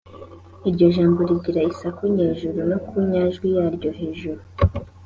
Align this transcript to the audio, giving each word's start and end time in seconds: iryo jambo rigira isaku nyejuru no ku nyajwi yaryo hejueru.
iryo 0.69 0.87
jambo 0.95 1.19
rigira 1.29 1.61
isaku 1.71 2.01
nyejuru 2.15 2.59
no 2.69 2.77
ku 2.87 2.93
nyajwi 3.09 3.47
yaryo 3.57 3.89
hejueru. 3.97 4.43